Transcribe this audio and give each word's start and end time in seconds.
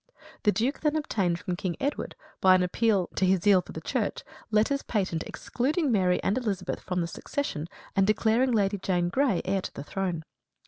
The 0.41 0.51
Duke 0.51 0.79
then 0.79 0.95
obtained 0.95 1.37
from 1.37 1.55
King 1.55 1.75
Edward, 1.79 2.15
by 2.39 2.55
an 2.55 2.63
appeal 2.63 3.05
to 3.13 3.23
his 3.23 3.41
zeal 3.41 3.61
for 3.61 3.71
the 3.71 3.79
Church, 3.81 4.23
letters 4.49 4.81
patent 4.81 5.21
excluding 5.27 5.91
Mary 5.91 6.19
and 6.23 6.39
Elizabeth 6.39 6.79
from 6.79 7.01
the 7.01 7.07
succession 7.07 7.67
and 7.95 8.07
declaring 8.07 8.51
Lady 8.51 8.79
Jane 8.79 9.09
Grey 9.09 9.43
heir 9.45 9.61
to 9.61 9.73
the 9.75 9.83
throne. 9.83 10.25